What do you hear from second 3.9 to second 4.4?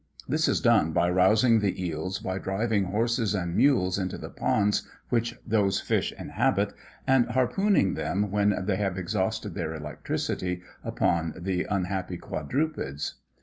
into the